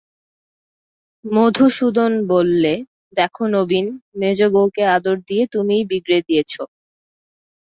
[1.25, 2.73] মধুসূদন বললে,
[3.17, 3.85] দেখো নবীন,
[4.19, 6.53] মেজোবউকে আদর দিয়ে তুমিই বিগড়ে দিয়েছ।